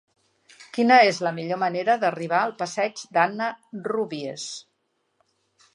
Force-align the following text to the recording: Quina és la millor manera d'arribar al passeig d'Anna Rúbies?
Quina 0.77 0.95
és 1.09 1.19
la 1.25 1.33
millor 1.39 1.59
manera 1.65 1.97
d'arribar 2.05 2.41
al 2.45 2.55
passeig 2.63 3.05
d'Anna 3.19 3.53
Rúbies? 3.91 4.49